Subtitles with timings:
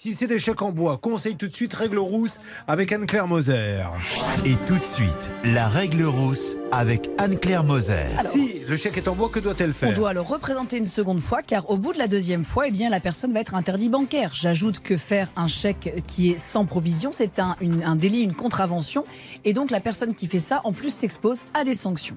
[0.00, 3.82] Si c'est des chèques en bois, conseille tout de suite règle rousse avec Anne-Claire Moser.
[4.44, 8.06] Et tout de suite, la règle rousse avec Anne-Claire Moser.
[8.30, 9.88] Si le chèque est en bois, que doit-elle faire?
[9.88, 12.70] On doit le représenter une seconde fois car au bout de la deuxième fois, eh
[12.70, 14.30] bien, la personne va être interdit bancaire.
[14.34, 19.04] J'ajoute que faire un chèque qui est sans provision, c'est un, un délit, une contravention.
[19.44, 22.16] Et donc la personne qui fait ça, en plus, s'expose à des sanctions.